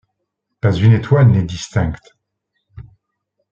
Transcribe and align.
Pas 0.61 0.73
une 0.73 0.93
étoile 0.93 1.27
n’est 1.27 1.43
distincte. 1.43 2.17